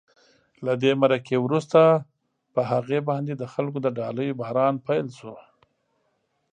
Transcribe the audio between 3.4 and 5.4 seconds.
خلکو د ډالیو باران پیل شو.